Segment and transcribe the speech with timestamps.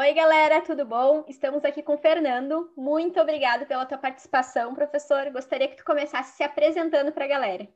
[0.00, 1.26] Oi, galera, tudo bom?
[1.28, 2.70] Estamos aqui com o Fernando.
[2.74, 5.30] Muito obrigado pela tua participação, professor.
[5.30, 7.68] Gostaria que tu começasse se apresentando para a galera.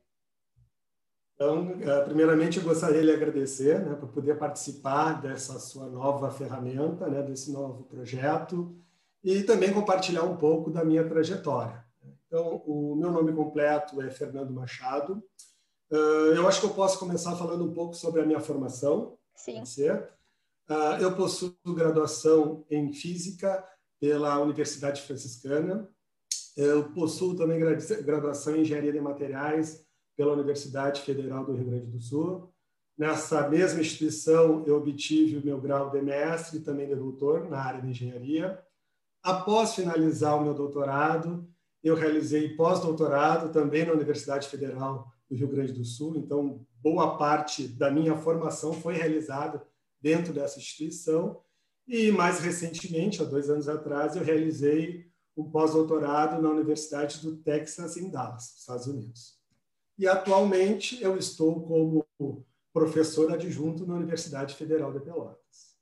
[1.34, 7.10] Então, eh, primeiramente, eu gostaria de agradecer né, por poder participar dessa sua nova ferramenta,
[7.10, 8.74] né, desse novo projeto,
[9.22, 11.84] e também compartilhar um pouco da minha trajetória.
[12.26, 15.22] Então, o meu nome completo é Fernando Machado.
[15.92, 19.18] Eh, eu acho que eu posso começar falando um pouco sobre a minha formação.
[19.34, 19.62] Sim.
[21.00, 23.64] Eu possuo graduação em Física
[24.00, 25.88] pela Universidade Franciscana.
[26.56, 29.84] Eu possuo também graduação em Engenharia de Materiais
[30.16, 32.52] pela Universidade Federal do Rio Grande do Sul.
[32.96, 37.58] Nessa mesma instituição, eu obtive o meu grau de mestre e também de doutor na
[37.58, 38.62] área de engenharia.
[39.22, 41.48] Após finalizar o meu doutorado,
[41.82, 46.16] eu realizei pós-doutorado também na Universidade Federal do Rio Grande do Sul.
[46.16, 49.66] Então, boa parte da minha formação foi realizada
[50.04, 51.40] dentro dessa instituição.
[51.88, 57.96] E mais recentemente, há dois anos atrás, eu realizei um pós-doutorado na Universidade do Texas,
[57.96, 59.40] em Dallas, Estados Unidos.
[59.98, 62.06] E atualmente eu estou como
[62.72, 65.74] professor adjunto na Universidade Federal de Pelotas.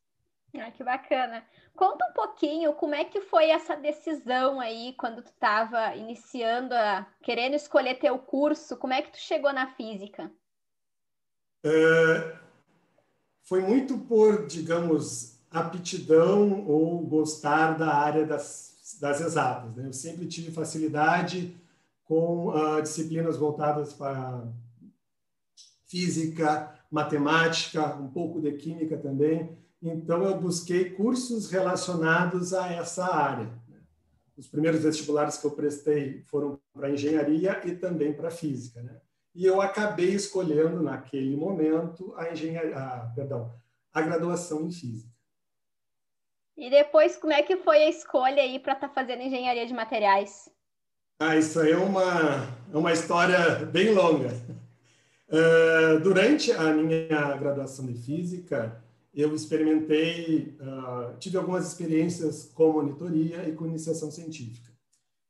[0.54, 1.44] Ah, que bacana.
[1.75, 7.06] Conta um pouquinho como é que foi essa decisão aí quando tu estava iniciando, a,
[7.22, 10.30] querendo escolher teu curso, como é que tu chegou na física?
[11.64, 12.41] É,
[13.42, 19.74] foi muito por, digamos, aptidão ou gostar da área das, das exatas.
[19.76, 19.86] Né?
[19.88, 21.56] Eu sempre tive facilidade
[22.04, 24.46] com uh, disciplinas voltadas para
[25.86, 29.56] física, matemática, um pouco de química também.
[29.82, 33.50] Então, eu busquei cursos relacionados a essa área.
[34.36, 38.82] Os primeiros vestibulares que eu prestei foram para engenharia e também para física.
[38.82, 38.96] Né?
[39.34, 43.52] E eu acabei escolhendo naquele momento a engenharia, a, perdão,
[43.92, 45.11] a graduação em física.
[46.56, 49.72] E depois, como é que foi a escolha aí para estar tá fazendo engenharia de
[49.72, 50.50] materiais?
[51.19, 54.28] Ah, isso aí é uma, é uma história bem longa.
[55.28, 58.82] Uh, durante a minha graduação de física,
[59.14, 64.72] eu experimentei, uh, tive algumas experiências com monitoria e com iniciação científica.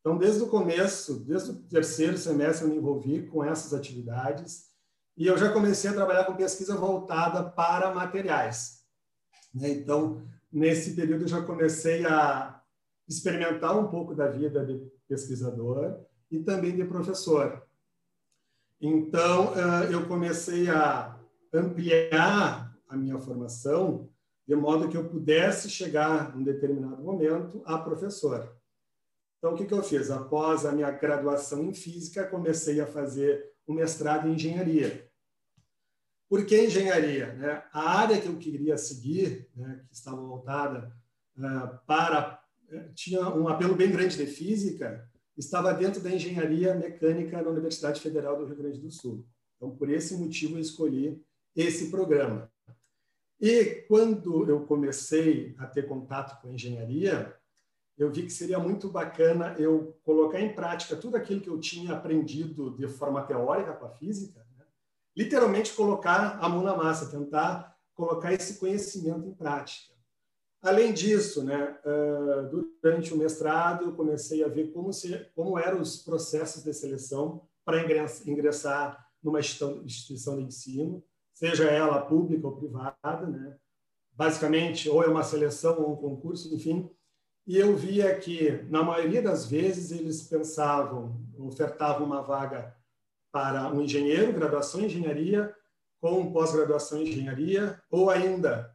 [0.03, 4.73] Então, desde o começo, desde o terceiro semestre, eu me envolvi com essas atividades
[5.17, 8.85] e eu já comecei a trabalhar com pesquisa voltada para materiais.
[9.55, 9.71] Né?
[9.71, 12.61] Então, nesse período, eu já comecei a
[13.09, 17.63] experimentar um pouco da vida de pesquisador e também de professor.
[18.81, 19.55] Então,
[19.89, 21.17] eu comecei a
[21.53, 24.09] ampliar a minha formação
[24.49, 28.53] de modo que eu pudesse chegar, em determinado momento, a professor.
[29.43, 30.09] Então, o que, que eu fiz?
[30.09, 35.11] Após a minha graduação em física, comecei a fazer um mestrado em engenharia.
[36.29, 37.33] Por que engenharia?
[37.33, 37.65] Né?
[37.73, 40.97] A área que eu queria seguir, né, que estava voltada
[41.37, 42.41] uh, para.
[42.71, 48.01] Uh, tinha um apelo bem grande de física, estava dentro da engenharia mecânica na Universidade
[48.01, 49.27] Federal do Rio Grande do Sul.
[49.57, 51.21] Então, por esse motivo, eu escolhi
[51.57, 52.49] esse programa.
[53.41, 57.37] E quando eu comecei a ter contato com a engenharia,
[58.03, 61.95] eu vi que seria muito bacana eu colocar em prática tudo aquilo que eu tinha
[61.95, 64.65] aprendido de forma teórica com a física, né?
[65.17, 69.93] literalmente colocar a mão na massa, tentar colocar esse conhecimento em prática.
[70.61, 71.77] Além disso, né,
[72.81, 77.43] durante o mestrado, eu comecei a ver como, se, como eram os processos de seleção
[77.65, 77.83] para
[78.25, 81.03] ingressar numa instituição de ensino,
[81.35, 83.57] seja ela pública ou privada, né?
[84.13, 86.89] basicamente, ou é uma seleção ou um concurso, enfim,
[87.47, 92.77] e eu via que, na maioria das vezes, eles pensavam, ofertavam uma vaga
[93.33, 95.55] para um engenheiro, graduação em engenharia,
[96.01, 98.73] com pós-graduação em engenharia, ou ainda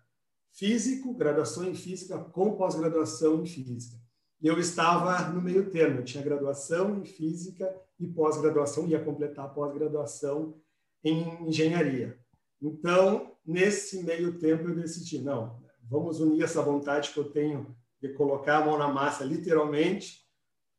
[0.51, 3.97] físico, graduação em física, com pós-graduação em física.
[4.41, 10.59] Eu estava no meio termo, eu tinha graduação em física e pós-graduação, ia completar pós-graduação
[11.03, 12.19] em engenharia.
[12.61, 18.09] Então, nesse meio tempo, eu decidi, não, vamos unir essa vontade que eu tenho de
[18.13, 20.25] colocar a mão na massa, literalmente,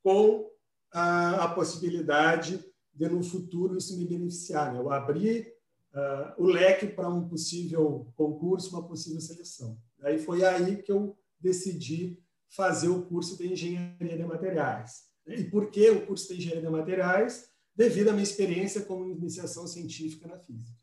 [0.02, 0.50] com
[0.92, 4.72] a, a possibilidade de, no futuro, isso me beneficiar.
[4.72, 4.80] Né?
[4.80, 5.52] Eu abrir
[5.92, 9.78] uh, o leque para um possível concurso, uma possível seleção.
[10.02, 15.08] Aí foi aí que eu decidi fazer o curso de Engenharia de Materiais.
[15.26, 17.50] E por que o curso de Engenharia de Materiais?
[17.74, 20.82] Devido à minha experiência como iniciação científica na física.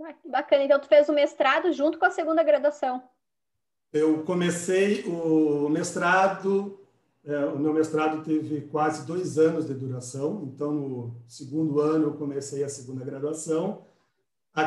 [0.00, 0.64] Ah, que bacana.
[0.64, 3.02] Então, tu fez o mestrado junto com a segunda graduação.
[3.96, 6.78] Eu comecei o mestrado,
[7.24, 12.12] é, o meu mestrado teve quase dois anos de duração, então no segundo ano eu
[12.12, 13.86] comecei a segunda graduação.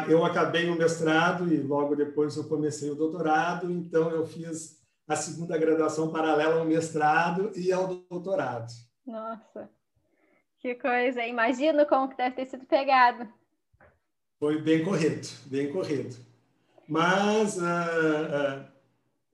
[0.08, 5.16] Eu acabei o mestrado e logo depois eu comecei o doutorado, então eu fiz a
[5.16, 8.72] segunda graduação paralela ao mestrado e ao doutorado.
[9.06, 9.70] Nossa,
[10.60, 11.24] que coisa!
[11.26, 13.28] Imagino como que deve ter sido pegado.
[14.40, 16.16] Foi bem corrido, bem corrido.
[16.88, 18.79] Mas uh, uh,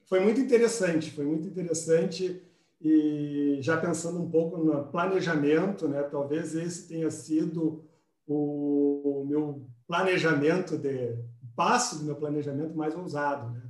[0.07, 2.41] foi muito interessante, foi muito interessante
[2.81, 6.03] e já pensando um pouco no planejamento, né?
[6.03, 7.83] Talvez esse tenha sido
[8.27, 11.13] o, o meu planejamento de
[11.43, 13.63] o passo do meu planejamento mais ousado, né?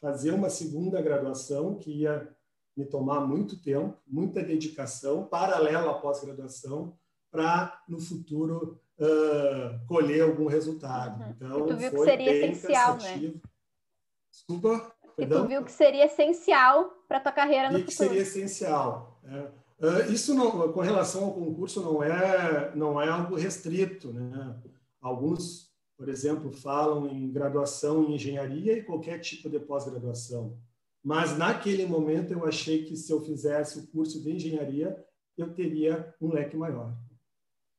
[0.00, 2.28] Fazer uma segunda graduação que ia
[2.76, 6.96] me tomar muito tempo, muita dedicação, paralela à pós-graduação,
[7.30, 11.22] para no futuro uh, colher algum resultado.
[11.22, 11.30] Uhum.
[11.30, 12.98] Então, tu viu foi que seria essencial, né?
[12.98, 13.34] cansativo.
[13.34, 13.40] né?
[14.30, 14.92] Desculpa.
[15.18, 17.86] E tu viu que seria essencial para a tua carreira no e futuro.
[17.86, 19.20] que seria essencial.
[19.22, 19.50] Né?
[19.80, 24.54] Uh, isso não, com relação ao concurso não é não é algo restrito, né?
[25.00, 30.58] Alguns, por exemplo, falam em graduação em engenharia e qualquer tipo de pós-graduação.
[31.02, 35.02] Mas naquele momento eu achei que se eu fizesse o curso de engenharia
[35.36, 36.92] eu teria um leque maior.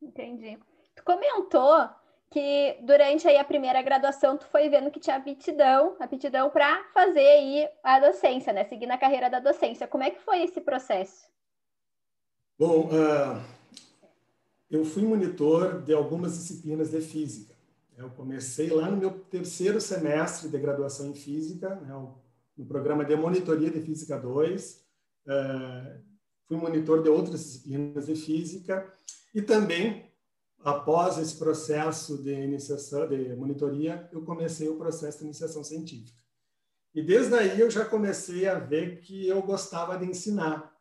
[0.02, 0.58] Entendi.
[0.96, 1.88] Tu comentou
[2.32, 7.20] que durante aí a primeira graduação tu foi vendo que tinha aptidão, aptidão para fazer
[7.20, 8.64] aí a docência, né?
[8.64, 9.86] Seguir na carreira da docência.
[9.86, 11.30] Como é que foi esse processo?
[12.58, 13.44] Bom, uh,
[14.70, 17.54] eu fui monitor de algumas disciplinas de física.
[17.98, 21.94] Eu comecei lá no meu terceiro semestre de graduação em física, né,
[22.56, 24.74] no programa de monitoria de física 2.
[24.74, 25.98] Uh, ah,
[26.48, 28.90] fui monitor de outras disciplinas de física
[29.36, 30.11] e também
[30.64, 36.22] após esse processo de iniciação, de monitoria, eu comecei o processo de iniciação científica.
[36.94, 40.72] E desde aí eu já comecei a ver que eu gostava de ensinar.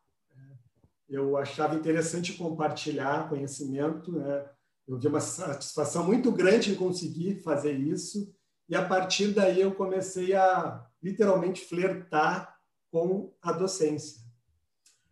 [1.08, 4.48] Eu achava interessante compartilhar conhecimento, né?
[4.86, 8.34] Eu vi uma satisfação muito grande em conseguir fazer isso.
[8.68, 12.56] E a partir daí eu comecei a literalmente flertar
[12.90, 14.20] com a docência.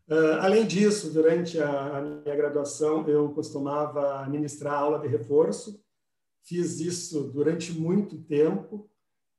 [0.08, 5.84] Uh, além disso, durante a, a, minha graduação, eu costumava ministrar aula de reforço.
[6.43, 8.90] Fiz isso durante muito tempo.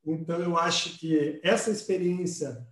[0.05, 2.67] Então, eu acho que essa experiência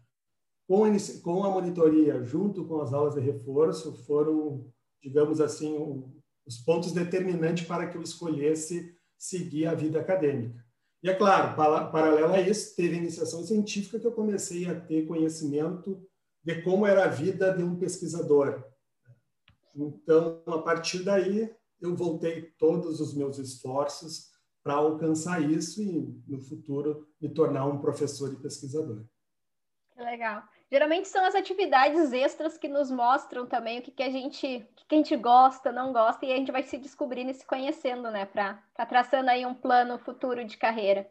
[0.68, 0.84] com
[1.24, 4.72] com a monitoria, junto com as aulas de reforço, foram,
[5.02, 6.04] digamos assim,
[6.46, 10.64] os pontos determinantes para que eu escolhesse seguir a vida acadêmica.
[11.02, 14.80] E, é claro, para, paralelo a isso, teve a iniciação científica que eu comecei a
[14.80, 16.00] ter conhecimento
[16.44, 18.64] de como era a vida de um pesquisador.
[19.76, 24.32] Então, a partir daí, eu voltei todos os meus esforços
[24.64, 29.06] para alcançar isso e, no futuro, me tornar um professor e pesquisador.
[29.94, 30.44] Que legal.
[30.70, 34.86] Geralmente são as atividades extras que nos mostram também o que, que a gente que,
[34.86, 38.12] que a gente gosta, não gosta, e a gente vai se descobrindo e se conhecendo,
[38.12, 38.26] né?
[38.26, 41.10] Para tá traçando aí um plano futuro de carreira.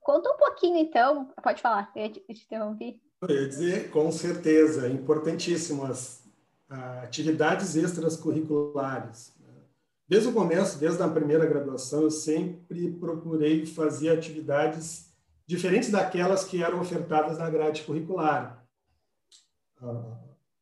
[0.00, 1.26] Conta um pouquinho, então.
[1.42, 3.00] Pode falar, eu te interrompi.
[3.28, 6.22] Eu ia dizer, com certeza, importantíssimas
[6.68, 9.32] atividades extras curriculares.
[10.06, 15.14] Desde o começo, desde a primeira graduação, eu sempre procurei fazer atividades
[15.46, 18.66] diferentes daquelas que eram ofertadas na grade curricular.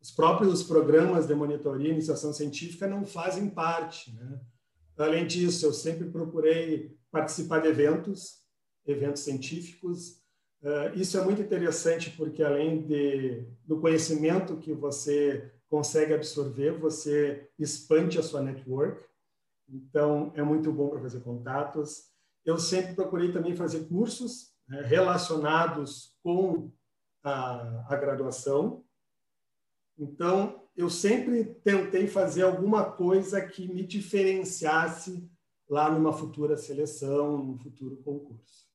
[0.01, 4.13] Os próprios programas de monitoria e iniciação científica não fazem parte.
[4.15, 4.41] Né?
[4.97, 8.43] Além disso, eu sempre procurei participar de eventos,
[8.87, 10.22] eventos científicos,
[10.95, 18.19] isso é muito interessante porque, além de, do conhecimento que você consegue absorver, você expande
[18.19, 19.05] a sua network.
[19.69, 22.11] Então, é muito bom para fazer contatos.
[22.45, 26.71] Eu sempre procurei também fazer cursos né, relacionados com
[27.25, 28.85] a, a graduação.
[29.99, 35.29] Então, eu sempre tentei fazer alguma coisa que me diferenciasse
[35.69, 38.72] lá numa futura seleção, num futuro concurso.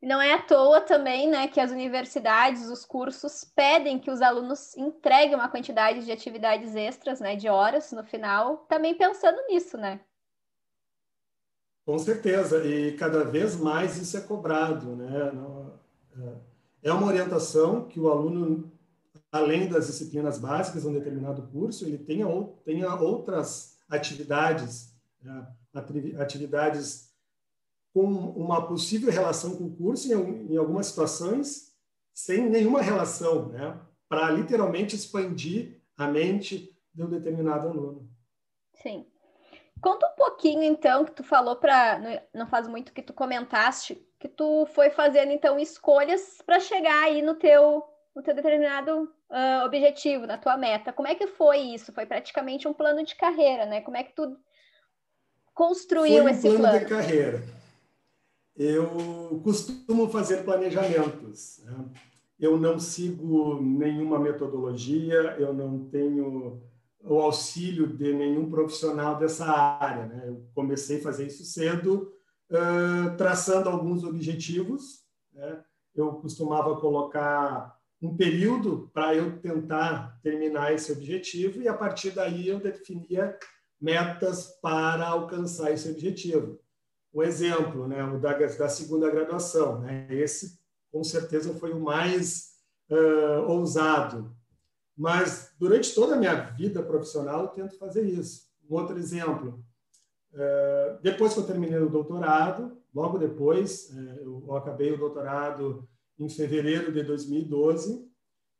[0.00, 4.76] Não é à toa também, né, que as universidades, os cursos pedem que os alunos
[4.76, 10.00] entreguem uma quantidade de atividades extras, né, de horas no final, também pensando nisso, né?
[11.84, 15.32] Com certeza, e cada vez mais isso é cobrado, né?
[16.82, 18.70] É, é uma orientação que o aluno,
[19.32, 22.26] além das disciplinas básicas de um determinado curso, ele tenha,
[22.64, 25.46] tenha outras atividades, né?
[26.18, 27.07] atividades
[27.98, 31.74] com uma possível relação com o curso, em, em algumas situações,
[32.14, 33.76] sem nenhuma relação, né?
[34.08, 38.08] para literalmente expandir a mente de um determinado aluno.
[38.74, 39.04] Sim.
[39.80, 42.22] Conta um pouquinho, então, que tu falou para.
[42.32, 47.20] Não faz muito que tu comentaste, que tu foi fazendo, então, escolhas para chegar aí
[47.20, 47.82] no teu,
[48.14, 50.92] no teu determinado uh, objetivo, na tua meta.
[50.92, 51.92] Como é que foi isso?
[51.92, 53.80] Foi praticamente um plano de carreira, né?
[53.80, 54.36] Como é que tu
[55.52, 56.58] construiu foi um esse plano?
[56.58, 57.57] plano de carreira
[58.58, 61.60] eu costumo fazer planejamentos.
[61.64, 61.84] Né?
[62.38, 66.62] eu não sigo nenhuma metodologia, eu não tenho
[67.02, 70.06] o auxílio de nenhum profissional dessa área.
[70.06, 70.24] Né?
[70.28, 72.12] Eu comecei a fazer isso cedo,
[72.50, 75.00] uh, traçando alguns objetivos.
[75.32, 75.64] Né?
[75.94, 82.46] Eu costumava colocar um período para eu tentar terminar esse objetivo e a partir daí
[82.46, 83.36] eu definia
[83.80, 86.60] metas para alcançar esse objetivo.
[87.12, 90.58] Um exemplo, né, o da, da segunda graduação, né, esse
[90.90, 92.52] com certeza foi o mais
[92.90, 94.34] uh, ousado,
[94.96, 98.48] mas durante toda a minha vida profissional eu tento fazer isso.
[98.68, 99.64] Um outro exemplo,
[100.32, 105.88] uh, depois que eu terminei o doutorado, logo depois, uh, eu acabei o doutorado
[106.18, 108.06] em fevereiro de 2012,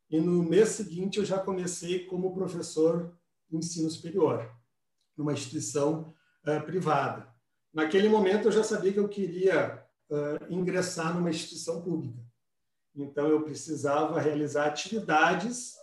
[0.09, 3.13] e no mês seguinte eu já comecei como professor
[3.49, 4.49] de ensino superior,
[5.15, 6.13] numa instituição
[6.65, 7.27] privada.
[7.73, 12.19] Naquele momento eu já sabia que eu queria uh, ingressar numa instituição pública.
[12.95, 15.75] Então eu precisava realizar atividades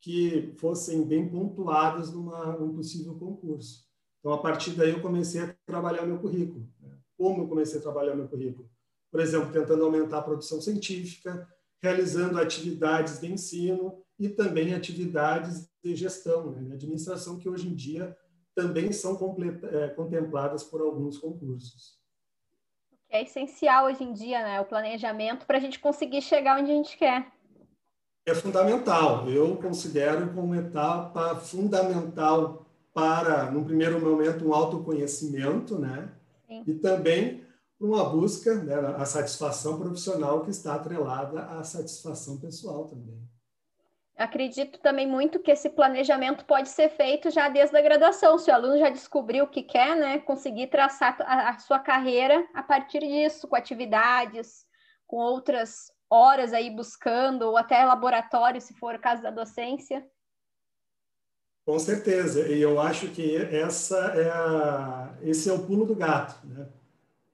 [0.00, 3.86] que fossem bem pontuadas numa, num possível concurso.
[4.18, 6.68] Então, a partir daí, eu comecei a trabalhar meu currículo.
[6.80, 6.96] Né?
[7.16, 8.68] Como eu comecei a trabalhar meu currículo?
[9.12, 11.46] por exemplo, tentando aumentar a produção científica,
[11.82, 17.74] realizando atividades de ensino e também atividades de gestão, né, de administração, que hoje em
[17.74, 18.16] dia
[18.54, 19.18] também são
[19.72, 22.00] é, contempladas por alguns concursos.
[23.08, 26.74] É essencial hoje em dia, né, o planejamento para a gente conseguir chegar onde a
[26.74, 27.30] gente quer.
[28.24, 29.28] É fundamental.
[29.28, 36.12] Eu considero como etapa fundamental para, no primeiro momento, um autoconhecimento, né?
[36.46, 36.62] Sim.
[36.66, 37.44] E também
[37.80, 43.20] uma busca, né, a satisfação profissional que está atrelada à satisfação pessoal também.
[44.16, 48.38] Acredito também muito que esse planejamento pode ser feito já desde a graduação.
[48.38, 52.46] Se o aluno já descobriu o que quer, né, conseguir traçar a, a sua carreira
[52.52, 54.66] a partir disso, com atividades,
[55.06, 60.06] com outras horas aí buscando, ou até laboratório, se for o caso da docência.
[61.64, 66.46] Com certeza, e eu acho que essa é a, esse é o pulo do gato,
[66.46, 66.68] né?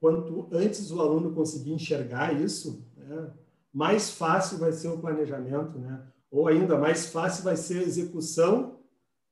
[0.00, 3.30] quanto antes o aluno conseguir enxergar isso, né,
[3.73, 6.02] mais fácil vai ser o planejamento, né?
[6.30, 8.78] Ou ainda mais fácil vai ser a execução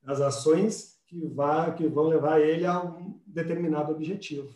[0.02, 4.54] das ações que, vá, que vão levar ele a um determinado objetivo.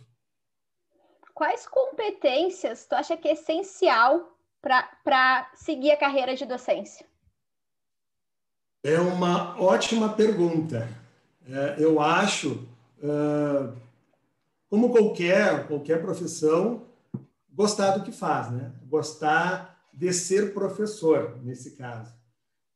[1.34, 7.06] Quais competências tu acha que é essencial para seguir a carreira de docência?
[8.82, 10.88] É uma ótima pergunta.
[11.46, 12.66] É, eu acho
[12.98, 13.76] uh,
[14.68, 16.86] como qualquer, qualquer profissão,
[17.50, 18.72] gostar do que faz, né?
[18.86, 22.19] Gostar de ser professor, nesse caso.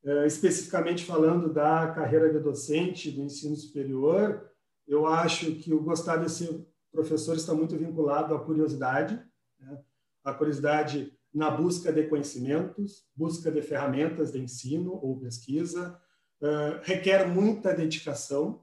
[0.04, 4.50] Uh, especificamente falando da carreira de docente do ensino superior,
[4.86, 9.18] eu acho que o gostar de ser professor está muito vinculado à curiosidade,
[9.58, 9.82] né?
[10.22, 15.98] a curiosidade na busca de conhecimentos, busca de ferramentas de ensino ou pesquisa,
[16.42, 18.62] uh, requer muita dedicação,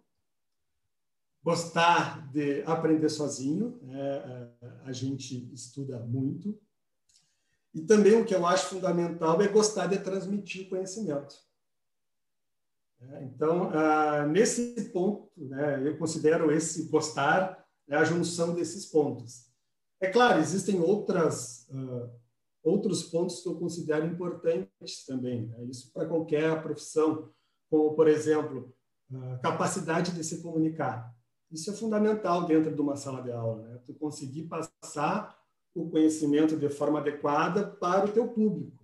[1.43, 4.53] gostar de aprender sozinho, né?
[4.85, 6.55] a gente estuda muito.
[7.73, 11.35] E também o que eu acho fundamental é gostar de transmitir conhecimento.
[12.99, 19.49] É, então, ah, nesse ponto, né, eu considero esse gostar né, a junção desses pontos.
[19.99, 22.09] É claro, existem outras, uh,
[22.63, 25.47] outros pontos que eu considero importantes também.
[25.47, 25.65] Né?
[25.65, 27.31] Isso para qualquer profissão,
[27.69, 28.73] como, por exemplo,
[29.13, 31.13] a capacidade de se comunicar.
[31.51, 33.79] Isso é fundamental dentro de uma sala de aula, né?
[33.85, 35.37] Tu conseguir passar
[35.73, 38.81] o conhecimento de forma adequada para o teu público.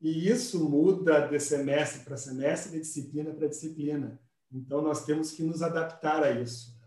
[0.00, 4.20] E isso muda de semestre para semestre, de disciplina para disciplina.
[4.52, 6.78] Então, nós temos que nos adaptar a isso.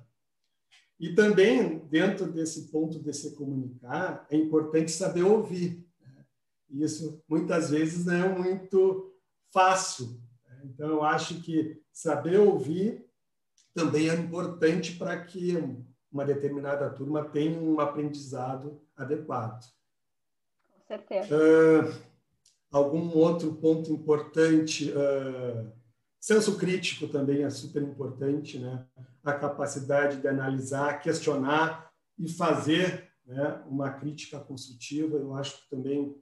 [0.99, 5.85] E também, dentro desse ponto de se comunicar, é importante saber ouvir.
[5.99, 6.25] Né?
[6.69, 9.13] Isso, muitas vezes, não é muito
[9.51, 10.21] fácil.
[10.47, 10.61] Né?
[10.65, 13.05] Então, eu acho que saber ouvir
[13.73, 15.57] também é importante para que
[16.11, 19.63] uma determinada turma tenha um aprendizado adequado.
[20.73, 21.35] Com certeza.
[21.35, 21.93] Uh,
[22.69, 25.71] algum outro ponto importante, uh,
[26.19, 28.85] senso crítico também é super importante, né?
[29.23, 36.15] A capacidade de analisar, questionar e fazer né, uma crítica construtiva, eu acho que também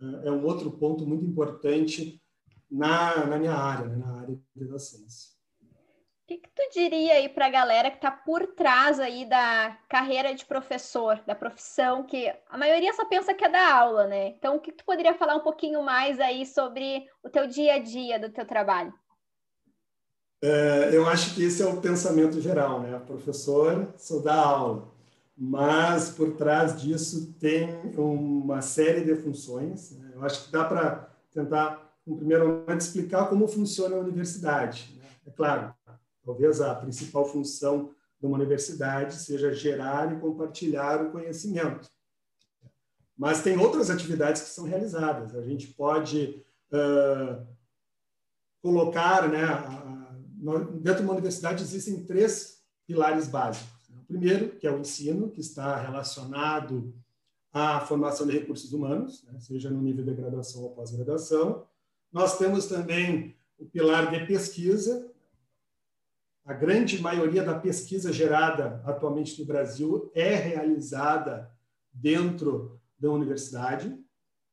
[0.00, 2.20] uh, é um outro ponto muito importante
[2.70, 5.35] na, na minha área, né, na área de docência.
[6.26, 9.78] O que, que tu diria aí para a galera que está por trás aí da
[9.88, 14.30] carreira de professor, da profissão, que a maioria só pensa que é da aula, né?
[14.30, 17.74] Então, o que, que tu poderia falar um pouquinho mais aí sobre o teu dia
[17.74, 18.92] a dia do teu trabalho?
[20.42, 23.00] É, eu acho que esse é o pensamento geral, né?
[23.06, 24.88] Professor, sou da aula,
[25.38, 29.92] mas por trás disso tem uma série de funções.
[29.92, 30.10] Né?
[30.12, 34.92] Eu acho que dá para tentar, no primeiro momento, explicar como funciona a universidade.
[34.96, 35.04] Né?
[35.24, 35.72] É claro,
[36.26, 41.88] talvez a principal função de uma universidade seja gerar e compartilhar o conhecimento.
[43.16, 45.34] Mas tem outras atividades que são realizadas.
[45.34, 47.46] A gente pode uh,
[48.60, 49.46] colocar, né,
[50.80, 53.88] dentro de uma universidade existem três pilares básicos.
[53.90, 56.92] O primeiro, que é o ensino, que está relacionado
[57.52, 61.66] à formação de recursos humanos, né, seja no nível de graduação ou pós-graduação.
[62.12, 65.10] Nós temos também o pilar de pesquisa.
[66.46, 71.50] A grande maioria da pesquisa gerada atualmente no Brasil é realizada
[71.92, 73.98] dentro da universidade,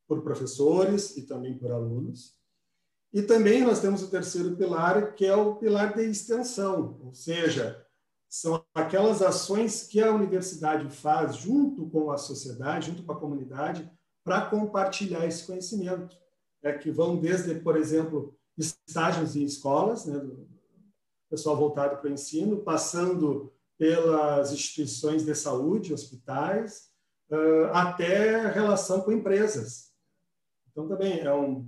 [0.07, 2.35] por professores e também por alunos.
[3.13, 7.85] E também nós temos o terceiro pilar, que é o pilar de extensão, ou seja,
[8.27, 13.87] são aquelas ações que a universidade faz junto com a sociedade, junto com a comunidade,
[14.23, 16.17] para compartilhar esse conhecimento,
[16.63, 20.19] é, que vão desde, por exemplo, estágios em escolas, né,
[21.33, 26.91] pessoal voltado para o ensino, passando pelas instituições de saúde, hospitais,
[27.71, 29.91] até relação com empresas.
[30.71, 31.67] Então, também é um,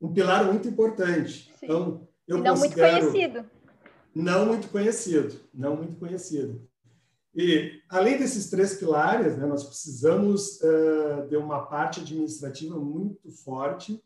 [0.00, 1.52] um pilar muito importante.
[1.60, 1.66] Sim.
[1.66, 3.02] Então, eu e não considero...
[3.02, 3.50] muito conhecido.
[4.14, 6.66] Não muito conhecido, não muito conhecido.
[7.34, 14.02] E, além desses três pilares, né, nós precisamos uh, de uma parte administrativa muito forte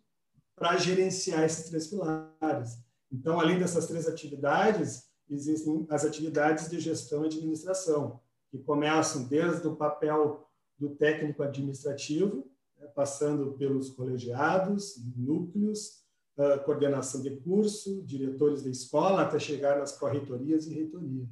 [0.57, 2.86] para gerenciar esses três pilares.
[3.17, 8.21] Então, além dessas três atividades, existem as atividades de gestão e administração,
[8.51, 10.47] que começam desde o papel
[10.79, 12.47] do técnico administrativo,
[12.79, 16.05] né, passando pelos colegiados, núcleos,
[16.37, 21.27] uh, coordenação de curso, diretores da escola, até chegar nas pró-reitorias e reitoria.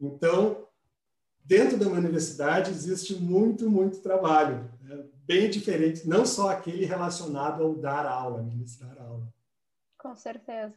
[0.00, 0.66] Então,
[1.44, 7.74] dentro da universidade existe muito, muito trabalho, né, bem diferente, não só aquele relacionado ao
[7.74, 9.33] dar aula, ministrar aula.
[10.04, 10.76] Com certeza.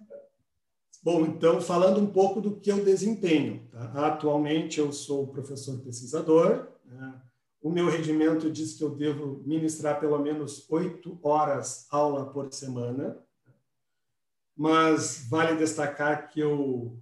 [1.03, 3.67] Bom, então, falando um pouco do que eu desempenho.
[3.69, 4.07] Tá?
[4.07, 7.21] Atualmente, eu sou professor pesquisador, né?
[7.61, 13.21] O meu regimento diz que eu devo ministrar pelo menos oito horas aula por semana,
[14.55, 16.97] mas vale destacar que eu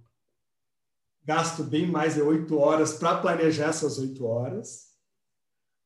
[1.22, 4.96] gasto bem mais de oito horas para planejar essas oito horas.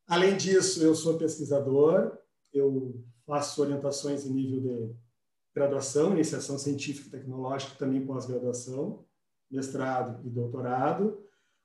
[0.07, 2.17] Além disso, eu sou pesquisador,
[2.51, 5.10] eu faço orientações em nível de
[5.55, 9.05] graduação, iniciação científica e tecnológica, também pós-graduação,
[9.51, 11.23] mestrado e doutorado.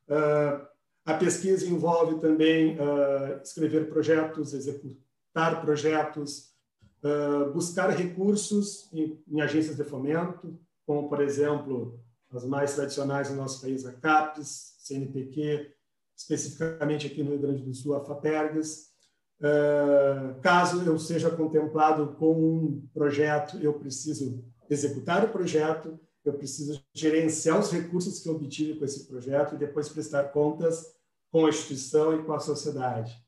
[0.08, 0.66] Uh,
[1.06, 6.56] a pesquisa envolve também uh, escrever projetos, executar projetos,
[7.04, 12.00] uh, buscar recursos em, em, agências de fomento, como, por exemplo,
[12.32, 15.72] as mais tradicionais no nosso país, a CAPES, CNPq,
[16.18, 18.95] especificamente aqui no Rio Grande do Sul, a FAPERGAS.
[19.40, 26.82] Uh, caso eu seja contemplado com um projeto, eu preciso executar o projeto, eu preciso
[26.94, 30.96] gerenciar os recursos que eu obtive com esse projeto e depois prestar contas
[31.32, 33.22] com a instituição e com a sociedade.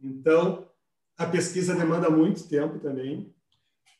[0.00, 0.68] Então,
[1.16, 3.34] a pesquisa demanda muito tempo também.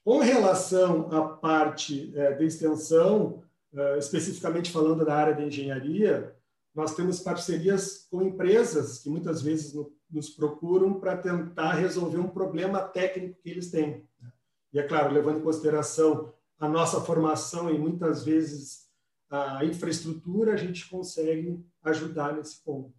[0.05, 6.37] Com relação à parte é, de extensão, é, especificamente falando da área de engenharia,
[6.74, 12.29] nós temos parcerias com empresas que muitas vezes no, nos procuram para tentar resolver um
[12.29, 14.07] problema técnico que eles têm.
[14.20, 14.33] Né?
[14.72, 18.85] E, é claro, levando em consideração a nossa formação e muitas vezes
[19.29, 22.94] a infraestrutura, a gente consegue ajudar nesse ponto.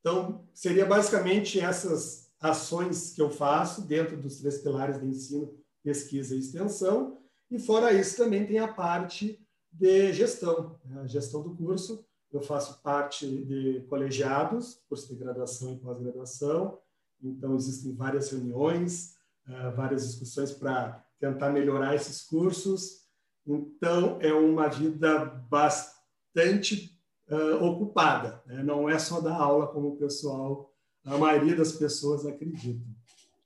[0.00, 6.34] Então, seria basicamente essas ações que eu faço dentro dos três pilares de ensino, pesquisa
[6.34, 7.18] e extensão.
[7.50, 11.02] E fora isso, também tem a parte de gestão, né?
[11.02, 12.04] a gestão do curso.
[12.32, 16.78] Eu faço parte de colegiados, curso de graduação e pós-graduação.
[17.22, 23.08] Então, existem várias reuniões, uh, várias discussões para tentar melhorar esses cursos.
[23.46, 26.98] Então, é uma vida bastante
[27.30, 28.42] uh, ocupada.
[28.46, 28.62] Né?
[28.62, 30.72] Não é só dar aula como o pessoal,
[31.04, 32.84] a maioria das pessoas acredita.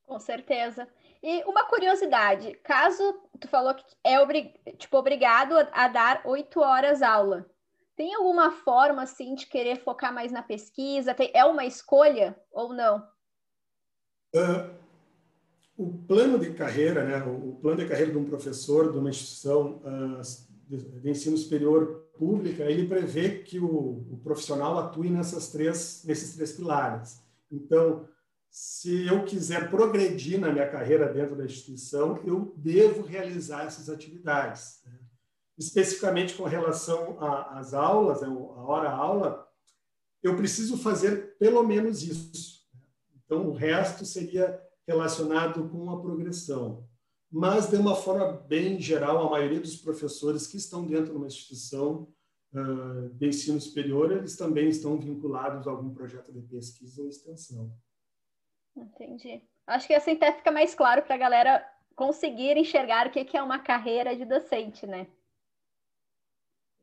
[0.05, 0.89] Com certeza.
[1.23, 7.01] E uma curiosidade, caso tu falou que é tipo, obrigado a, a dar oito horas
[7.01, 7.49] aula,
[8.03, 11.15] tem alguma forma assim de querer focar mais na pesquisa?
[11.15, 12.99] Tem, é uma escolha ou não?
[14.35, 14.75] Uh,
[15.77, 19.81] o plano de carreira, né, o plano de carreira de um professor de uma instituição
[19.85, 20.21] uh,
[20.67, 26.51] de, ensino superior pública, ele prevê que o, o profissional atue nessas três, nesses três
[26.51, 27.23] pilares.
[27.53, 28.09] Então,
[28.51, 34.83] se eu quiser progredir na minha carreira dentro da instituição, eu devo realizar essas atividades.
[34.85, 35.02] Né?
[35.59, 39.47] Especificamente com relação às aulas, né, a hora-aula,
[40.23, 42.63] eu preciso fazer pelo menos isso.
[43.25, 46.89] Então, o resto seria relacionado com a progressão.
[47.35, 51.27] mas de uma forma bem geral, a maioria dos professores que estão dentro de uma
[51.27, 52.13] instituição
[52.53, 57.73] uh, de ensino superior, eles também estão vinculados a algum projeto de pesquisa ou extensão.
[58.77, 59.43] Entendi.
[59.67, 63.43] Acho que assim até fica mais claro para a galera conseguir enxergar o que é
[63.43, 65.07] uma carreira de docente, né?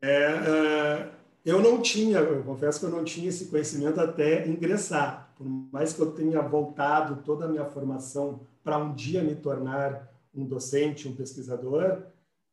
[0.01, 1.11] É, uh,
[1.45, 5.33] eu não tinha, eu confesso que eu não tinha esse conhecimento até ingressar.
[5.35, 10.09] Por mais que eu tenha voltado toda a minha formação para um dia me tornar
[10.33, 12.03] um docente, um pesquisador,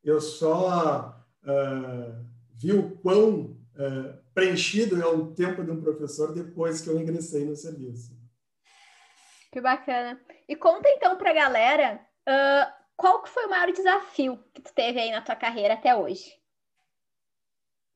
[0.02, 6.80] eu só uh, vi o quão uh, preenchido é o tempo de um professor depois
[6.80, 8.16] que eu ingressei no serviço.
[9.52, 10.20] Que bacana.
[10.48, 14.72] E conta então para a galera uh, qual que foi o maior desafio que tu
[14.74, 16.32] teve aí na tua carreira até hoje?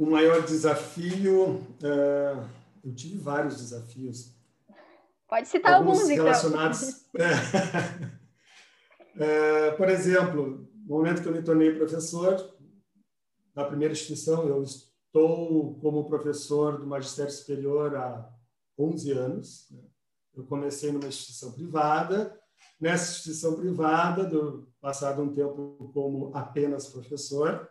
[0.01, 2.49] O maior desafio, uh,
[2.83, 4.35] eu tive vários desafios.
[5.29, 6.25] Pode citar alguns, alguns então.
[6.25, 7.05] relacionados.
[9.21, 12.57] é, por exemplo, no momento que eu me tornei professor,
[13.55, 18.27] na primeira instituição, eu estou como professor do magistério superior há
[18.79, 19.67] 11 anos.
[19.71, 19.83] Né?
[20.35, 22.41] Eu comecei numa instituição privada.
[22.81, 27.71] Nessa instituição privada, do, passado um tempo como apenas professor,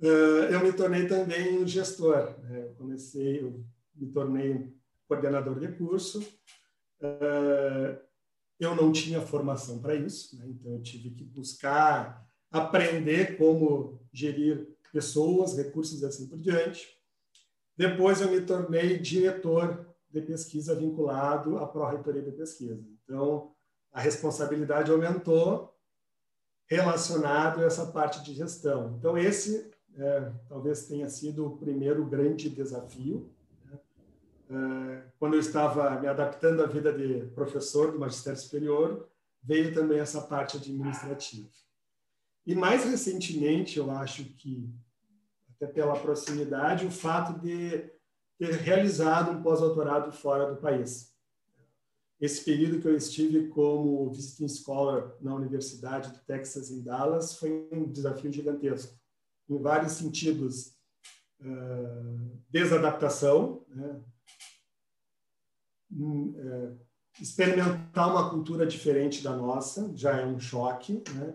[0.00, 2.38] eu me tornei também um gestor.
[2.40, 2.64] Né?
[2.64, 4.72] Eu comecei, eu me tornei
[5.06, 6.20] coordenador de curso.
[7.00, 7.98] Uh,
[8.58, 10.46] eu não tinha formação para isso, né?
[10.48, 16.88] então eu tive que buscar aprender como gerir pessoas, recursos e assim por diante.
[17.76, 22.82] Depois eu me tornei diretor de pesquisa vinculado à Pró-Reitoria de Pesquisa.
[23.04, 23.52] Então,
[23.92, 25.74] a responsabilidade aumentou
[26.66, 28.96] relacionado a essa parte de gestão.
[28.98, 33.28] Então, esse é, talvez tenha sido o primeiro grande desafio.
[33.64, 33.78] Né?
[34.50, 39.08] É, quando eu estava me adaptando à vida de professor do magistério superior,
[39.42, 41.48] veio também essa parte administrativa.
[42.46, 44.72] E mais recentemente, eu acho que,
[45.50, 47.90] até pela proximidade, o fato de
[48.38, 51.12] ter realizado um pós-doutorado fora do país.
[52.20, 57.68] Esse período que eu estive como visiting scholar na Universidade do Texas em Dallas foi
[57.72, 58.97] um desafio gigantesco,
[59.48, 60.76] em vários sentidos.
[62.50, 64.00] Desadaptação, né?
[65.92, 66.78] uh,
[67.20, 71.34] experimentar uma cultura diferente da nossa, já é um choque, né?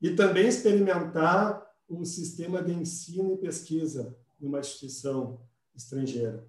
[0.00, 5.40] e também experimentar o sistema de ensino e pesquisa numa instituição
[5.74, 6.46] estrangeira.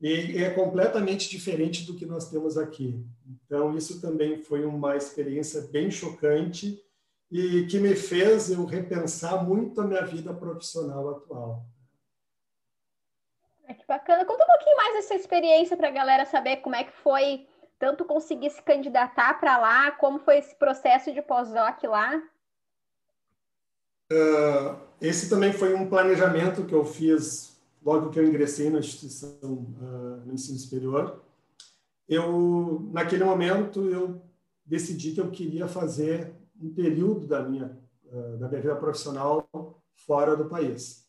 [0.00, 3.04] E é completamente diferente do que nós temos aqui.
[3.46, 6.82] Então, isso também foi uma experiência bem chocante
[7.32, 11.64] e que me fez eu repensar muito a minha vida profissional atual.
[13.66, 14.26] É que bacana.
[14.26, 18.04] Conta um pouquinho mais dessa experiência para a galera saber como é que foi tanto
[18.04, 22.22] conseguir se candidatar para lá, como foi esse processo de pós-doc lá.
[24.12, 29.38] Uh, esse também foi um planejamento que eu fiz logo que eu ingressei na instituição
[29.42, 31.22] uh, no ensino superior,
[32.06, 34.22] eu naquele momento eu
[34.64, 37.78] decidi que eu queria fazer um período da minha
[38.12, 39.48] uh, da minha vida profissional
[39.94, 41.02] fora do país.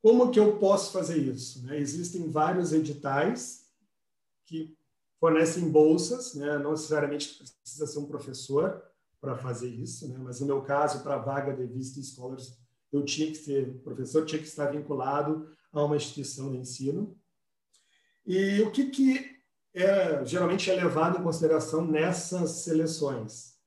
[0.00, 1.64] Como que eu posso fazer isso?
[1.66, 1.78] Né?
[1.78, 3.66] Existem vários editais
[4.46, 4.76] que
[5.18, 6.58] fornecem bolsas, né?
[6.58, 8.82] não necessariamente precisa ser um professor
[9.20, 10.16] para fazer isso, né?
[10.18, 12.56] mas no meu caso, para a vaga de Visiting Scholars,
[12.92, 17.18] eu tinha que ser professor, tinha que estar vinculado a uma instituição de ensino.
[18.24, 19.36] E o que, que
[19.74, 23.57] é, geralmente é levado em consideração nessas seleções?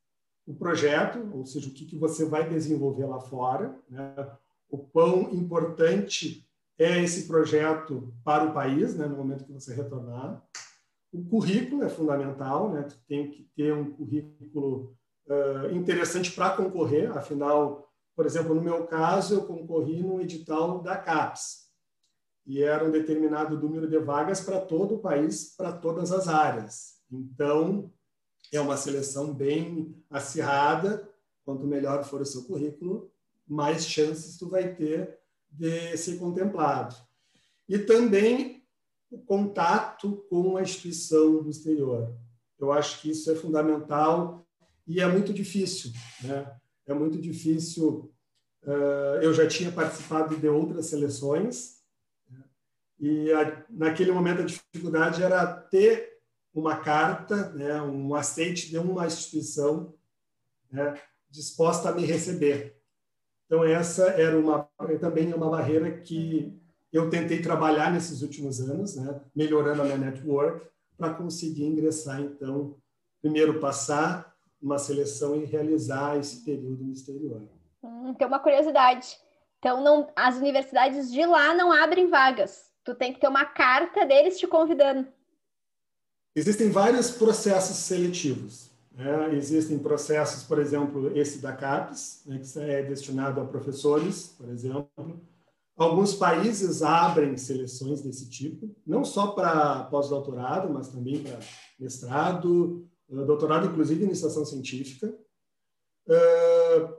[0.52, 4.14] O projeto, ou seja, o que, que você vai desenvolver lá fora, né?
[4.70, 6.46] o quão importante
[6.78, 10.44] é esse projeto para o país, né, no momento que você retornar.
[11.14, 12.84] O currículo é fundamental, né?
[12.84, 14.94] Tu tem que ter um currículo
[15.28, 20.98] uh, interessante para concorrer, afinal, por exemplo, no meu caso, eu concorri no edital da
[20.98, 21.70] CAPES,
[22.46, 27.00] e era um determinado número de vagas para todo o país, para todas as áreas.
[27.10, 27.90] Então,
[28.52, 31.10] é uma seleção bem acirrada.
[31.44, 33.12] Quanto melhor for o seu currículo,
[33.48, 35.18] mais chances tu vai ter
[35.50, 36.96] de ser contemplado.
[37.68, 38.64] E também
[39.10, 42.14] o contato com a instituição do exterior.
[42.60, 44.48] Eu acho que isso é fundamental
[44.88, 45.92] e é muito difícil.
[46.24, 46.56] Né?
[46.86, 48.14] É muito difícil.
[49.22, 51.82] Eu já tinha participado de outras seleções,
[53.02, 56.11] e a, naquele momento a dificuldade era ter
[56.54, 59.94] uma carta, né, um aceite de uma instituição
[60.72, 62.78] né, disposta a me receber.
[63.46, 66.58] Então essa era uma também é uma barreira que
[66.92, 72.22] eu tentei trabalhar nesses últimos anos, né, melhorando a minha network para conseguir ingressar.
[72.22, 72.76] Então,
[73.22, 77.42] primeiro passar uma seleção e realizar esse período no exterior.
[77.82, 79.18] Hum, tem uma curiosidade.
[79.58, 82.72] Então, não, as universidades de lá não abrem vagas.
[82.84, 85.08] Tu tem que ter uma carta deles te convidando.
[86.36, 88.72] Existem vários processos seletivos.
[88.92, 89.36] Né?
[89.36, 95.22] Existem processos, por exemplo, esse da CAPES, né, que é destinado a professores, por exemplo.
[95.76, 101.40] Alguns países abrem seleções desse tipo, não só para pós-doutorado, mas também para
[101.80, 105.08] mestrado, eh, doutorado, inclusive iniciação científica.
[106.08, 106.94] Uh,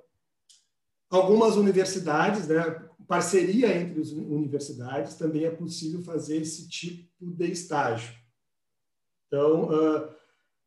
[1.10, 8.21] algumas universidades, né, parceria entre as universidades, também é possível fazer esse tipo de estágio.
[9.32, 10.14] Então, uh,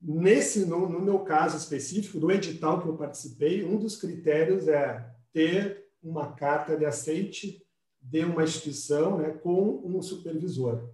[0.01, 5.07] nesse, no, no, meu caso específico, do edital que eu participei, um dos critérios é
[5.31, 7.63] ter uma carta de aceite
[8.01, 10.89] de uma instituição né, com um supervisor.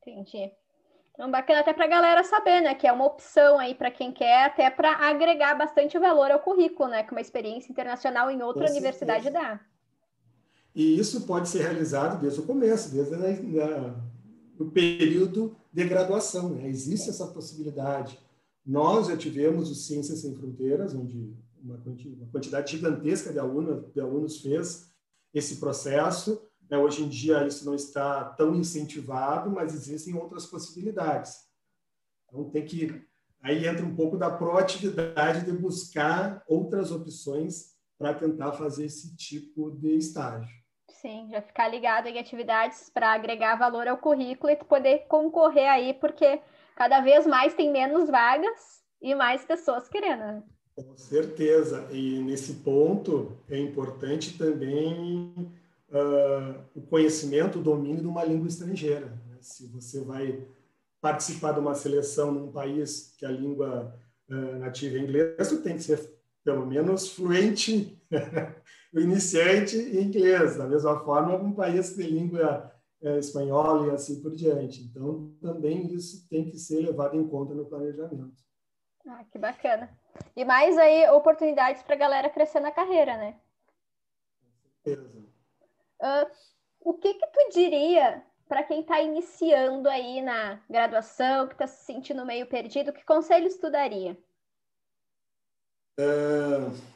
[0.00, 0.50] Entendi.
[1.12, 2.74] Então, bacana até para a galera saber, né?
[2.74, 6.88] Que é uma opção aí para quem quer, até para agregar bastante valor ao currículo,
[6.88, 7.02] né?
[7.02, 9.60] Que uma experiência internacional em outra universidade dá.
[10.74, 13.14] E isso pode ser realizado desde o começo, desde
[14.58, 16.54] o período de graduação.
[16.54, 16.68] Né?
[16.68, 18.18] Existe essa possibilidade.
[18.64, 21.78] Nós já tivemos o Ciências Sem Fronteiras, onde uma
[22.30, 24.90] quantidade gigantesca de alunos, de alunos fez
[25.34, 26.78] esse processo né?
[26.78, 31.36] Hoje em dia isso não está tão incentivado, mas existem outras possibilidades.
[32.26, 33.02] Então tem que
[33.40, 39.70] aí entra um pouco da proatividade de buscar outras opções para tentar fazer esse tipo
[39.70, 40.63] de estágio.
[41.04, 45.92] Sim, já ficar ligado em atividades para agregar valor ao currículo e poder concorrer aí,
[45.92, 46.40] porque
[46.74, 50.20] cada vez mais tem menos vagas e mais pessoas querendo.
[50.20, 50.42] Né?
[50.74, 51.86] Com certeza.
[51.92, 55.34] E nesse ponto é importante também
[55.90, 59.04] uh, o conhecimento, o domínio de uma língua estrangeira.
[59.28, 59.36] Né?
[59.42, 60.42] Se você vai
[61.02, 63.94] participar de uma seleção num país que a língua
[64.30, 67.98] uh, nativa é inglês, você tem que ser pelo menos fluente,
[68.94, 74.22] o iniciante em inglês, da mesma forma um país de língua é, espanhola e assim
[74.22, 74.82] por diante.
[74.84, 78.42] Então, também isso tem que ser levado em conta no planejamento.
[79.06, 79.90] Ah, que bacana.
[80.36, 83.36] E mais aí oportunidades para a galera crescer na carreira, né?
[84.38, 85.18] Com certeza.
[86.00, 86.30] Uh,
[86.80, 91.84] o que que tu diria para quem está iniciando aí na graduação, que está se
[91.84, 94.16] sentindo meio perdido, que conselhos tu daria?
[95.98, 96.93] Uh,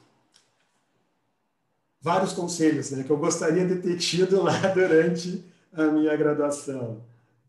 [2.09, 7.05] vários conselhos né, que eu gostaria de ter tido lá durante a minha graduação.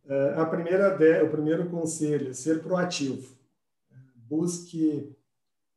[0.06, 3.38] Uh, a primeira o primeiro conselho é ser proativo.
[4.16, 5.16] Busque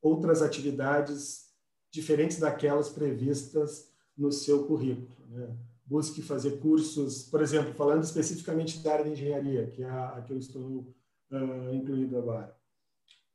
[0.01, 1.47] outras atividades
[1.93, 5.17] diferentes daquelas previstas no seu currículo.
[5.31, 5.49] Né?
[5.85, 10.23] busque fazer cursos, por exemplo, falando especificamente da área de engenharia, que é a, a
[10.23, 10.87] que eu estou
[11.31, 12.57] uh, incluído agora.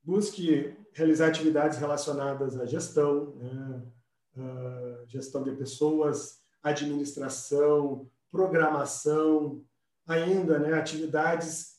[0.04, 3.84] Busque realizar atividades relacionadas à gestão, né?
[4.38, 9.63] Uh, gestão de pessoas, administração, programação,
[10.06, 11.78] ainda né, atividades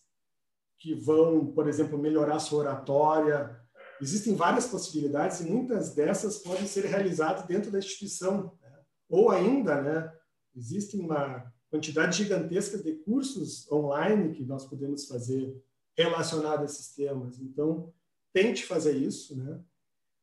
[0.78, 3.60] que vão, por exemplo, melhorar sua oratória.
[4.00, 8.56] Existem várias possibilidades e muitas dessas podem ser realizadas dentro da instituição.
[8.62, 8.78] Né?
[9.08, 10.12] Ou ainda, né,
[10.58, 15.56] Existe uma quantidade gigantesca de cursos online que nós podemos fazer
[15.96, 17.38] relacionados a esses temas.
[17.38, 17.94] Então,
[18.32, 19.60] tente fazer isso, né?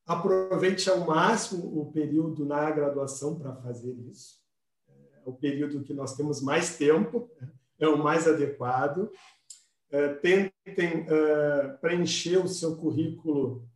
[0.05, 4.39] Aproveite ao máximo o período na graduação para fazer isso.
[4.87, 7.29] É o período que nós temos mais tempo,
[7.79, 9.09] é o mais adequado.
[9.89, 13.67] É, tentem é, preencher o seu currículo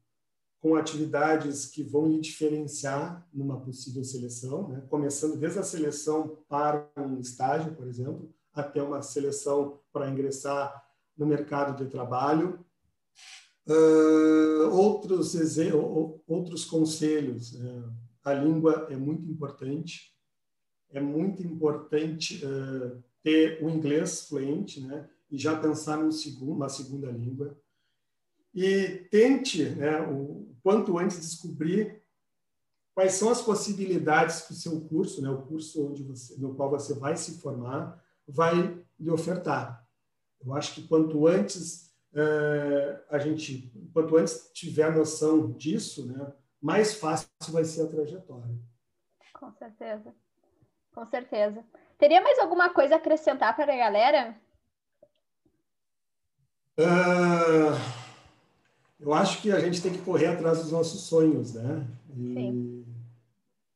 [0.59, 4.83] com atividades que vão lhe diferenciar numa possível seleção, né?
[4.89, 10.83] começando desde a seleção para um estágio, por exemplo, até uma seleção para ingressar
[11.17, 12.63] no mercado de trabalho.
[13.69, 15.35] Uh, outros,
[16.27, 17.53] outros conselhos.
[17.53, 17.83] Né?
[18.23, 20.13] A língua é muito importante.
[20.91, 25.07] É muito importante uh, ter o inglês fluente né?
[25.29, 27.55] e já pensar num segundo, uma segunda língua
[28.53, 32.01] e tente, né, o quanto antes descobrir
[32.95, 36.69] quais são as possibilidades que o seu curso, né, o curso onde você, no qual
[36.69, 39.87] você vai se formar, vai lhe ofertar.
[40.43, 46.95] Eu acho que quanto antes é, a gente, quanto antes tiver noção disso, né, mais
[46.95, 48.55] fácil vai ser a trajetória.
[49.33, 50.13] Com certeza,
[50.93, 51.63] com certeza.
[51.97, 54.35] Teria mais alguma coisa a acrescentar para a galera?
[56.77, 57.99] Uh
[58.99, 61.87] eu acho que a gente tem que correr atrás dos nossos sonhos, né?
[62.17, 62.83] E,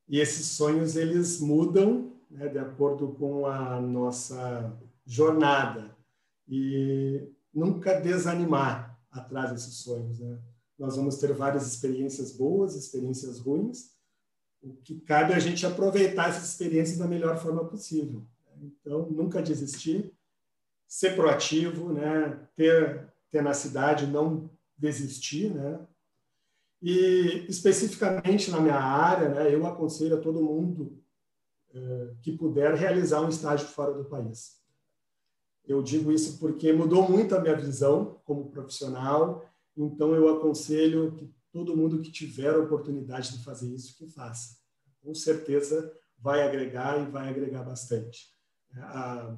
[0.06, 5.96] e esses sonhos eles mudam né, de acordo com a nossa jornada
[6.46, 10.38] e nunca desanimar atrás desses sonhos, né?
[10.78, 13.94] nós vamos ter várias experiências boas, experiências ruins.
[14.60, 18.26] O que cabe é a gente aproveitar essas experiências da melhor forma possível.
[18.60, 20.12] Então, nunca desistir,
[20.86, 22.48] ser proativo, né?
[22.56, 25.80] ter tenacidade, não desistir, né?
[26.82, 31.02] E especificamente na minha área, né, eu aconselho a todo mundo
[31.72, 34.60] eh, que puder realizar um estágio fora do país.
[35.66, 39.44] Eu digo isso porque mudou muito a minha visão como profissional,
[39.76, 44.58] então eu aconselho que todo mundo que tiver a oportunidade de fazer isso, que faça.
[45.02, 48.28] Com certeza vai agregar e vai agregar bastante.
[48.76, 49.36] A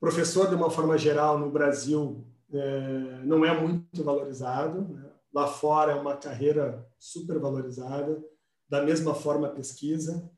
[0.00, 4.82] professor, de uma forma geral, no Brasil, é, não é muito valorizado.
[4.82, 5.10] Né?
[5.32, 8.22] Lá fora é uma carreira super valorizada.
[8.68, 10.30] Da mesma forma, a pesquisa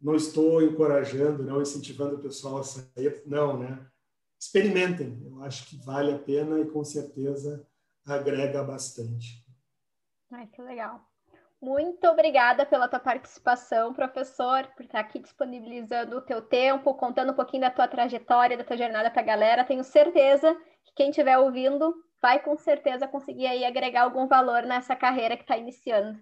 [0.00, 3.86] não estou encorajando, não incentivando o pessoal a sair, não, né?
[4.40, 7.66] Experimentem, eu acho que vale a pena e com certeza
[8.06, 9.44] agrega bastante.
[10.30, 11.04] Ai, que legal.
[11.60, 17.34] Muito obrigada pela tua participação, professor, por estar aqui disponibilizando o teu tempo, contando um
[17.34, 19.64] pouquinho da tua trajetória, da tua jornada para a galera.
[19.64, 24.94] Tenho certeza que quem estiver ouvindo vai com certeza conseguir aí agregar algum valor nessa
[24.94, 26.16] carreira que está iniciando.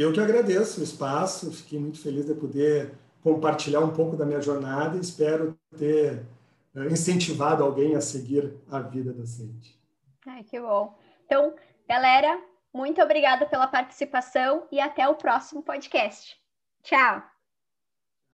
[0.00, 4.40] Eu que agradeço o espaço, fiquei muito feliz de poder compartilhar um pouco da minha
[4.40, 6.22] jornada e espero ter
[6.74, 9.78] eh, incentivado alguém a seguir a vida docente.
[10.26, 10.98] Ai, que bom.
[11.26, 11.54] Então,
[11.86, 16.34] galera, muito obrigada pela participação e até o próximo podcast.
[16.82, 17.29] Tchau!